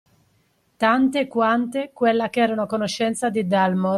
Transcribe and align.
Tante 0.77 1.27
quante 1.27 1.91
quella 1.93 2.31
che 2.31 2.39
erano 2.41 2.63
a 2.63 2.65
conoscenza 2.65 3.29
di 3.29 3.45
Dalmor 3.45 3.89